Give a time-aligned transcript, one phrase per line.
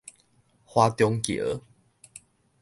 [0.65, 1.61] 華中橋